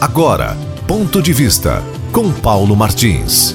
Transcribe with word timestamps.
Agora, 0.00 0.56
ponto 0.86 1.20
de 1.20 1.32
vista 1.32 1.82
com 2.12 2.30
Paulo 2.30 2.76
Martins. 2.76 3.52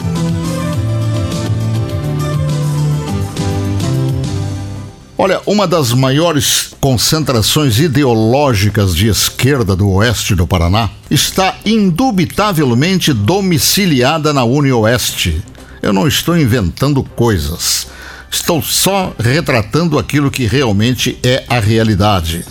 Olha, 5.17 5.41
uma 5.45 5.65
das 5.65 5.93
maiores 5.93 6.71
concentrações 6.81 7.79
ideológicas 7.79 8.93
de 8.93 9.07
esquerda 9.07 9.73
do 9.73 9.89
oeste 9.89 10.35
do 10.35 10.45
Paraná 10.45 10.89
está 11.09 11.55
indubitavelmente 11.65 13.13
domiciliada 13.13 14.33
na 14.33 14.43
Oeste. 14.43 15.41
Eu 15.81 15.93
não 15.93 16.05
estou 16.09 16.37
inventando 16.37 17.01
coisas. 17.05 17.87
Estou 18.29 18.61
só 18.61 19.13
retratando 19.17 19.97
aquilo 19.97 20.29
que 20.29 20.45
realmente 20.45 21.17
é 21.23 21.45
a 21.47 21.61
realidade. 21.61 22.43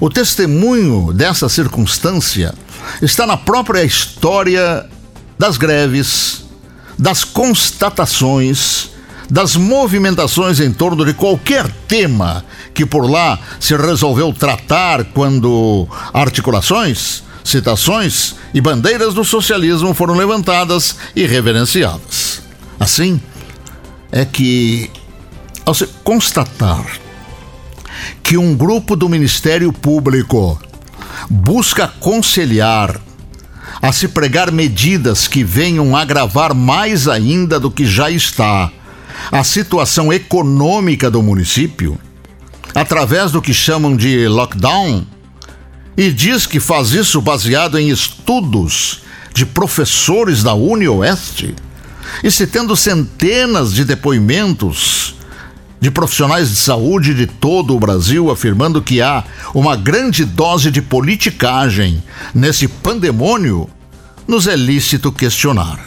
O 0.00 0.10
testemunho 0.10 1.12
dessa 1.12 1.48
circunstância 1.48 2.52
está 3.00 3.26
na 3.26 3.36
própria 3.36 3.84
história 3.84 4.86
das 5.38 5.56
greves, 5.56 6.44
das 6.98 7.24
constatações, 7.24 8.90
das 9.30 9.56
movimentações 9.56 10.60
em 10.60 10.72
torno 10.72 11.04
de 11.04 11.14
qualquer 11.14 11.70
tema 11.88 12.44
que 12.74 12.84
por 12.86 13.10
lá 13.10 13.38
se 13.58 13.76
resolveu 13.76 14.32
tratar 14.32 15.04
quando 15.06 15.88
articulações, 16.12 17.22
citações 17.44 18.34
e 18.54 18.60
bandeiras 18.60 19.14
do 19.14 19.24
socialismo 19.24 19.94
foram 19.94 20.14
levantadas 20.14 20.96
e 21.16 21.26
reverenciadas. 21.26 22.42
Assim, 22.78 23.20
é 24.10 24.24
que, 24.24 24.90
ao 25.64 25.74
se 25.74 25.86
constatar 26.04 26.84
que 28.22 28.36
um 28.36 28.54
grupo 28.54 28.94
do 28.94 29.08
Ministério 29.08 29.72
Público 29.72 30.60
busca 31.28 31.84
aconselhar 31.84 33.00
a 33.80 33.92
se 33.92 34.08
pregar 34.08 34.50
medidas 34.50 35.26
que 35.26 35.42
venham 35.42 35.96
agravar 35.96 36.54
mais 36.54 37.08
ainda 37.08 37.58
do 37.58 37.70
que 37.70 37.84
já 37.84 38.10
está 38.10 38.70
a 39.30 39.44
situação 39.44 40.12
econômica 40.12 41.10
do 41.10 41.22
município, 41.22 41.98
através 42.74 43.30
do 43.30 43.42
que 43.42 43.54
chamam 43.54 43.96
de 43.96 44.26
lockdown, 44.28 45.06
e 45.96 46.10
diz 46.10 46.46
que 46.46 46.58
faz 46.58 46.92
isso 46.92 47.20
baseado 47.20 47.78
em 47.78 47.88
estudos 47.88 49.02
de 49.34 49.46
professores 49.46 50.42
da 50.42 50.54
UniOeste, 50.54 51.54
e 52.22 52.30
se 52.30 52.46
tendo 52.46 52.76
centenas 52.76 53.72
de 53.72 53.84
depoimentos 53.84 55.14
de 55.82 55.90
profissionais 55.90 56.48
de 56.48 56.54
saúde 56.54 57.12
de 57.12 57.26
todo 57.26 57.74
o 57.74 57.80
Brasil 57.80 58.30
afirmando 58.30 58.80
que 58.80 59.02
há 59.02 59.24
uma 59.52 59.74
grande 59.74 60.24
dose 60.24 60.70
de 60.70 60.80
politicagem 60.80 62.00
nesse 62.32 62.68
pandemônio, 62.68 63.68
nos 64.28 64.46
é 64.46 64.54
lícito 64.54 65.10
questionar. 65.10 65.80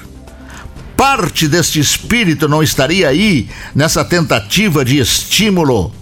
Parte 0.97 1.47
deste 1.47 1.79
espírito 1.79 2.49
não 2.49 2.61
estaria 2.61 3.07
aí 3.07 3.47
nessa 3.73 4.03
tentativa 4.03 4.83
de 4.83 4.99
estímulo 4.99 5.93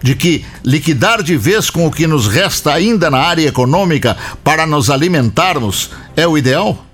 de 0.00 0.14
que 0.14 0.44
liquidar 0.62 1.20
de 1.20 1.36
vez 1.36 1.70
com 1.70 1.88
o 1.88 1.90
que 1.90 2.06
nos 2.06 2.28
resta 2.28 2.72
ainda 2.72 3.10
na 3.10 3.18
área 3.18 3.48
econômica 3.48 4.16
para 4.44 4.64
nos 4.64 4.90
alimentarmos 4.90 5.90
é 6.14 6.24
o 6.24 6.38
ideal? 6.38 6.86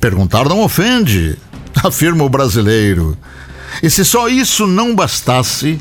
Perguntar 0.00 0.48
não 0.48 0.62
ofende, 0.62 1.38
afirma 1.84 2.24
o 2.24 2.28
brasileiro. 2.28 3.16
E 3.82 3.90
se 3.90 4.04
só 4.04 4.28
isso 4.28 4.66
não 4.66 4.94
bastasse, 4.94 5.80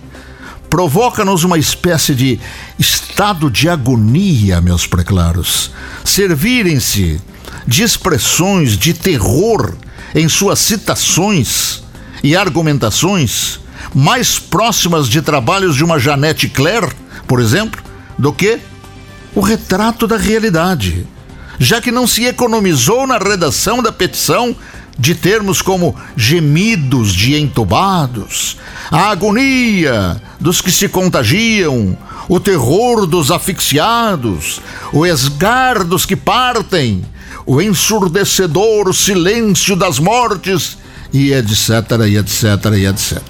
provoca-nos 0.70 1.44
uma 1.44 1.58
espécie 1.58 2.16
de 2.16 2.39
estado 2.80 3.50
de 3.50 3.67
agonia, 3.67 4.61
meus 4.61 4.86
preclaros. 4.86 5.72
Servirem-se 6.03 7.20
de 7.67 7.83
expressões 7.83 8.78
de 8.78 8.94
terror 8.94 9.76
em 10.14 10.30
suas 10.30 10.60
citações 10.60 11.83
e 12.23 12.36
argumentações 12.36 13.60
mais 13.94 14.39
próximas 14.39 15.08
de 15.10 15.21
trabalhos 15.21 15.76
de 15.76 15.83
uma 15.83 15.99
Janete 15.99 16.48
Claire, 16.48 16.92
por 17.27 17.39
exemplo, 17.39 17.82
do 18.17 18.32
que 18.32 18.60
o 19.33 19.42
retrato 19.42 20.08
da 20.08 20.17
realidade, 20.17 21.08
já 21.60 21.82
que 21.82 21.92
não 21.92 22.05
se 22.05 22.26
economizou 22.26 23.08
na 23.08 23.17
redação 23.17 23.82
da 23.82 23.92
petição 23.92 24.55
de 24.97 25.15
termos 25.15 25.61
como 25.61 25.95
gemidos 26.15 27.13
de 27.13 27.35
entubados, 27.35 28.57
a 28.91 29.09
agonia 29.09 30.21
dos 30.39 30.61
que 30.61 30.71
se 30.71 30.87
contagiam, 30.89 31.97
o 32.27 32.39
terror 32.39 33.05
dos 33.05 33.31
asfixiados, 33.31 34.61
o 34.93 35.05
esgar 35.05 35.83
dos 35.83 36.05
que 36.05 36.15
partem, 36.15 37.03
o 37.45 37.61
ensurdecedor 37.61 38.93
silêncio 38.93 39.75
das 39.75 39.99
mortes, 39.99 40.77
e 41.13 41.33
etc, 41.33 41.69
e 42.08 42.17
etc, 42.17 42.43
e 42.77 42.85
etc. 42.85 43.21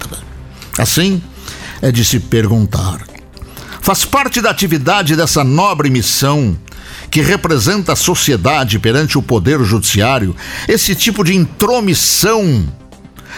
Assim, 0.78 1.22
é 1.80 1.90
de 1.90 2.04
se 2.04 2.20
perguntar: 2.20 3.02
faz 3.80 4.04
parte 4.04 4.40
da 4.40 4.50
atividade 4.50 5.16
dessa 5.16 5.42
nobre 5.42 5.90
missão 5.90 6.56
que 7.10 7.20
representa 7.20 7.92
a 7.92 7.96
sociedade 7.96 8.78
perante 8.78 9.18
o 9.18 9.22
Poder 9.22 9.62
Judiciário, 9.64 10.34
esse 10.68 10.94
tipo 10.94 11.22
de 11.24 11.34
intromissão 11.34 12.66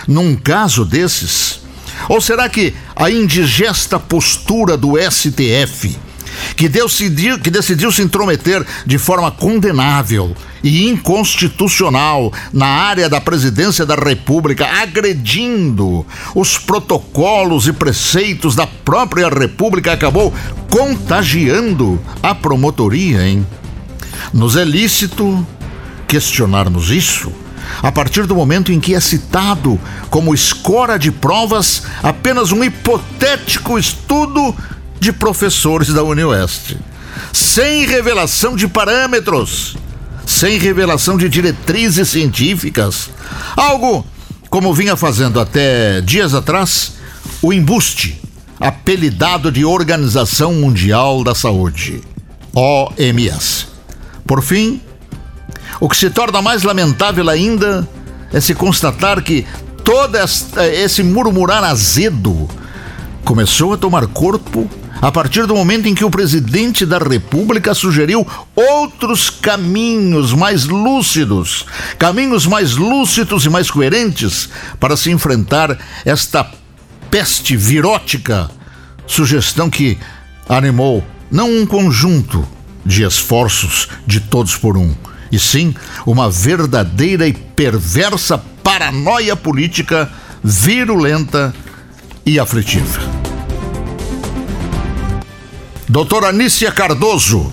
num 0.06 0.34
caso 0.36 0.84
desses? 0.84 1.60
Ou 2.08 2.20
será 2.20 2.48
que 2.48 2.74
a 2.94 3.10
indigesta 3.10 3.98
postura 3.98 4.76
do 4.76 4.94
STF, 4.98 5.96
que, 6.56 6.68
decidiu, 6.68 7.38
que 7.38 7.50
decidiu 7.50 7.90
se 7.90 8.02
intrometer 8.02 8.64
de 8.86 8.98
forma 8.98 9.30
condenável 9.30 10.34
e 10.62 10.88
inconstitucional 10.88 12.32
na 12.52 12.66
área 12.66 13.08
da 13.08 13.20
presidência 13.20 13.84
da 13.84 13.94
República, 13.94 14.66
agredindo 14.66 16.06
os 16.34 16.56
protocolos 16.56 17.66
e 17.68 17.72
preceitos 17.72 18.54
da 18.54 18.66
própria 18.66 19.28
República, 19.28 19.92
acabou 19.92 20.32
contagiando 20.70 22.00
a 22.22 22.34
promotoria, 22.34 23.26
hein? 23.26 23.46
Nos 24.32 24.56
é 24.56 24.64
lícito 24.64 25.46
questionarmos 26.08 26.90
isso 26.90 27.32
a 27.82 27.90
partir 27.90 28.26
do 28.26 28.34
momento 28.34 28.72
em 28.72 28.80
que 28.80 28.94
é 28.94 29.00
citado 29.00 29.80
como 30.10 30.34
escora 30.34 30.98
de 30.98 31.10
provas 31.10 31.82
apenas 32.02 32.52
um 32.52 32.62
hipotético 32.62 33.78
estudo 33.78 34.54
de 34.98 35.12
professores 35.12 35.88
da 35.88 36.02
Unioeste, 36.02 36.78
sem 37.32 37.86
revelação 37.86 38.56
de 38.56 38.66
parâmetros, 38.66 39.76
sem 40.26 40.58
revelação 40.58 41.16
de 41.16 41.28
diretrizes 41.28 42.08
científicas, 42.08 43.10
algo 43.56 44.06
como 44.48 44.72
vinha 44.72 44.96
fazendo 44.96 45.40
até 45.40 46.00
dias 46.00 46.34
atrás 46.34 46.92
o 47.42 47.52
embuste, 47.52 48.20
apelidado 48.58 49.50
de 49.50 49.64
Organização 49.64 50.54
Mundial 50.54 51.24
da 51.24 51.34
Saúde, 51.34 52.00
OMS. 52.54 53.66
Por 54.26 54.42
fim, 54.42 54.80
o 55.80 55.88
que 55.88 55.96
se 55.96 56.08
torna 56.08 56.40
mais 56.40 56.62
lamentável 56.62 57.28
ainda 57.28 57.86
é 58.32 58.40
se 58.40 58.54
constatar 58.54 59.22
que 59.22 59.46
todo 59.82 60.16
esse 60.16 61.02
murmurar 61.02 61.62
azedo 61.62 62.48
começou 63.24 63.74
a 63.74 63.76
tomar 63.76 64.06
corpo 64.06 64.68
a 65.00 65.12
partir 65.12 65.46
do 65.46 65.54
momento 65.54 65.86
em 65.86 65.94
que 65.94 66.04
o 66.04 66.10
presidente 66.10 66.86
da 66.86 66.98
República 66.98 67.74
sugeriu 67.74 68.26
outros 68.54 69.28
caminhos 69.30 70.32
mais 70.32 70.64
lúcidos, 70.64 71.66
caminhos 71.98 72.46
mais 72.46 72.76
lúcidos 72.76 73.44
e 73.44 73.50
mais 73.50 73.70
coerentes 73.70 74.48
para 74.78 74.96
se 74.96 75.10
enfrentar 75.10 75.78
esta 76.04 76.48
peste 77.10 77.56
virótica, 77.56 78.50
sugestão 79.06 79.68
que 79.68 79.98
animou 80.48 81.04
não 81.30 81.50
um 81.50 81.66
conjunto, 81.66 82.46
de 82.84 83.02
esforços 83.02 83.88
de 84.06 84.20
todos 84.20 84.56
por 84.56 84.76
um, 84.76 84.94
e 85.32 85.38
sim 85.38 85.74
uma 86.06 86.30
verdadeira 86.30 87.26
e 87.26 87.32
perversa 87.32 88.38
paranoia 88.62 89.34
política 89.34 90.10
virulenta 90.42 91.54
e 92.26 92.38
aflitiva. 92.38 93.13
Doutora 95.94 96.30
Anícia 96.30 96.72
Cardoso, 96.72 97.52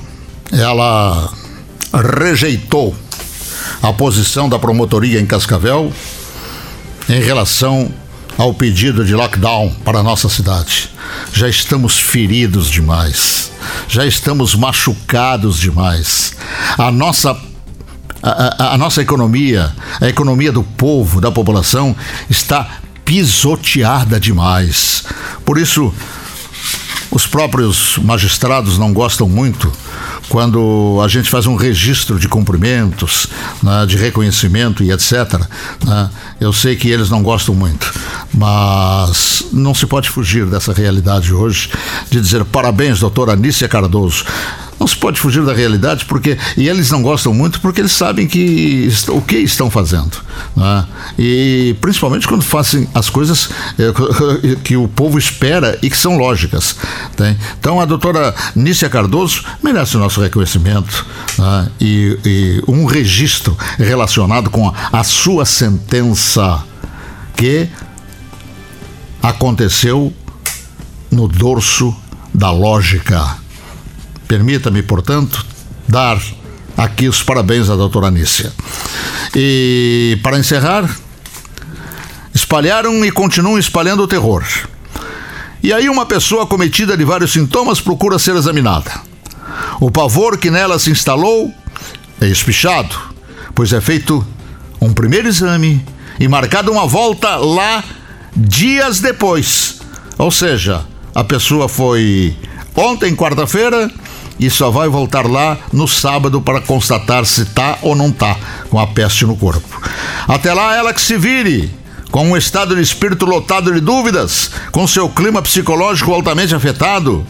ela 0.51 1.31
rejeitou 1.93 2.95
a 3.83 3.93
posição 3.93 4.49
da 4.49 4.57
promotoria 4.57 5.21
em 5.21 5.27
Cascavel 5.27 5.93
em 7.07 7.21
relação 7.21 7.93
ao 8.39 8.51
pedido 8.51 9.05
de 9.05 9.13
lockdown 9.13 9.69
para 9.85 9.99
a 9.99 10.03
nossa 10.03 10.27
cidade. 10.27 10.89
Já 11.31 11.47
estamos 11.47 11.99
feridos 11.99 12.67
demais 12.67 13.51
já 13.88 14.07
estamos 14.07 14.55
machucados 14.55 15.59
demais. 15.59 16.33
A 16.79 16.91
nossa 16.91 17.39
a, 18.23 18.63
a, 18.63 18.73
a, 18.73 18.77
nossa 18.77 19.03
economia, 19.03 19.71
a 20.01 20.07
economia 20.07 20.51
do 20.51 20.63
povo, 20.63 21.21
da 21.21 21.31
população, 21.31 21.95
está 22.27 22.79
pisoteada 23.05 24.19
demais. 24.19 25.03
Por 25.45 25.59
isso, 25.59 25.93
os 27.12 27.28
próprios 27.28 27.98
magistrados 27.98 28.78
não 28.78 28.94
gostam 28.94 29.28
muito 29.28 29.72
quando 30.30 31.00
a 31.04 31.08
gente 31.10 31.30
faz 31.30 31.46
um 31.46 31.56
registro 31.56 32.18
de 32.18 32.30
cumprimentos, 32.30 33.28
né, 33.62 33.86
de 33.86 33.98
reconhecimento 33.98 34.81
e 34.81 34.92
etc. 34.92 35.42
Né, 35.86 36.10
eu 36.40 36.54
sei 36.54 36.75
que 36.75 36.90
eles 36.90 37.10
não 37.10 37.22
gostam 37.22 37.54
muito, 37.54 37.94
mas 38.34 39.44
não 39.52 39.75
se 39.75 39.86
pode 39.86 40.10
fugir 40.10 40.46
dessa 40.46 40.72
realidade 40.72 41.34
hoje 41.34 41.69
de 42.10 42.22
dizer 42.22 42.46
parabéns, 42.46 43.00
doutora 43.00 43.34
Anícia 43.34 43.68
Cardoso. 43.68 44.24
Não 44.81 44.88
se 44.88 44.98
pode 44.98 45.19
fugir 45.19 45.45
da 45.45 45.54
realidade 45.54 46.06
porque 46.06 46.36
e 46.57 46.68
eles 46.68 46.89
não 46.89 47.04
gostam 47.04 47.31
muito 47.36 47.62
porque 47.62 47.81
eles 47.81 47.92
sabem 47.92 48.25
que 48.25 48.89
o 49.10 49.22
que 49.22 49.38
estão 49.38 49.69
fazendo, 49.69 50.18
né? 50.57 50.88
e 51.19 51.75
principalmente 51.80 52.28
quando 52.28 52.42
fazem 52.42 52.89
as 52.92 53.07
coisas 53.07 53.51
eh, 53.78 53.94
que 54.63 54.75
o 54.75 54.88
povo 54.88 55.19
espera 55.19 55.78
e 55.83 55.89
que 55.89 55.95
são 55.95 56.18
lógicas. 56.18 56.75
Tá? 57.16 57.36
Então 57.60 57.80
a 57.80 57.86
doutora 57.86 58.33
Nícia 58.56 58.89
Cardoso 58.89 59.44
merece 59.62 59.98
o 59.98 60.00
nosso 60.00 60.19
reconhecimento 60.19 61.06
né? 61.38 61.69
e, 61.80 62.18
e, 62.25 62.63
um 62.68 62.86
registro 62.86 63.56
relacionado 63.77 64.50
com 64.50 64.68
a, 64.68 64.74
a 64.92 65.04
sua 65.04 65.45
sentença 65.45 66.63
que 67.38 67.69
aconteceu 69.22 70.12
no 71.12 71.27
dorso 71.27 71.95
da 72.34 72.50
lógica. 72.50 73.40
Permita-me, 74.31 74.81
portanto, 74.81 75.45
dar 75.86 76.18
aqui 76.78 77.10
os 77.10 77.22
parabéns 77.22 77.69
à 77.69 77.75
doutora 77.75 78.07
Anícia. 78.07 78.54
E 79.36 80.18
para 80.24 80.39
encerrar, 80.39 80.89
espalharam 82.33 83.04
e 83.04 83.12
continuam 83.12 83.60
espalhando 83.60 84.04
o 84.04 84.07
terror. 84.07 84.42
E 85.62 85.74
aí 85.74 85.89
uma 85.89 86.06
pessoa 86.06 86.48
cometida 86.48 86.95
de 86.95 87.04
vários 87.04 87.33
sintomas 87.33 87.81
procura 87.81 88.18
ser 88.18 88.33
examinada. 88.38 89.01
O 89.81 89.92
pavor 89.92 90.38
que 90.38 90.50
nela 90.50 90.80
se 90.80 90.92
instalou 90.92 91.54
é 92.22 92.27
espichado, 92.27 92.95
pois 93.54 93.74
é 93.74 93.81
feito 93.81 94.25
um 94.80 94.94
primeiro 94.94 95.27
exame 95.27 95.86
e 96.18 96.25
marcada 96.30 96.72
uma 96.72 96.88
volta 96.88 97.36
lá 97.36 97.84
dias 98.34 99.01
depois. 99.01 99.81
Ou 100.18 100.31
seja, 100.31 100.86
a 101.13 101.22
pessoa 101.22 101.68
foi 101.68 102.34
ontem, 102.74 103.13
quarta-feira, 103.13 103.92
e 104.39 104.50
só 104.50 104.69
vai 104.69 104.88
voltar 104.88 105.25
lá 105.25 105.57
no 105.72 105.88
sábado 105.88 106.42
para 106.42 106.62
constatar 106.62 107.25
se 107.25 107.45
tá 107.45 107.78
ou 107.81 107.95
não 107.95 108.12
tá 108.12 108.36
com 108.69 108.80
a 108.80 108.88
peste 108.88 109.25
no 109.25 109.36
corpo. 109.36 109.81
Até 110.28 110.54
lá, 110.54 110.75
ela 110.75 110.94
que 110.94 111.01
se 111.01 111.18
vire, 111.18 111.72
com 112.12 112.30
um 112.30 112.38
estado 112.38 112.75
de 112.75 112.81
espírito 112.81 113.25
lotado 113.25 113.74
de 113.74 113.80
dúvidas, 113.80 114.51
com 114.72 114.88
seu 114.88 115.07
clima 115.10 115.42
psicológico 115.42 116.13
altamente 116.13 116.54
afetado. 116.54 117.25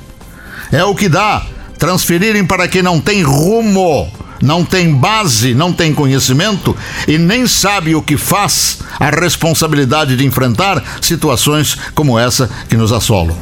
É 0.72 0.84
o 0.84 0.96
que 0.96 1.10
dá 1.10 1.44
transferirem 1.78 2.46
para 2.46 2.68
quem 2.68 2.84
não 2.84 3.02
tem 3.02 3.24
rumo, 3.24 4.08
não 4.42 4.64
tem 4.64 4.94
base, 4.94 5.54
não 5.54 5.74
tem 5.74 5.94
conhecimento 5.94 6.78
e 7.08 7.18
nem 7.18 7.48
sabe 7.48 7.96
o 7.96 8.02
que 8.02 8.18
faz 8.18 8.80
a 9.00 9.10
responsabilidade 9.10 10.16
de 10.16 10.26
enfrentar 10.26 10.84
situações 11.02 11.78
como 11.96 12.20
essa 12.20 12.50
que 12.70 12.78
nos 12.78 12.92
assolam. 12.92 13.36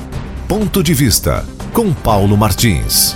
Ponto 0.48 0.82
de 0.82 0.94
vista 0.94 1.46
com 1.74 1.94
Paulo 1.94 2.38
Martins. 2.38 3.16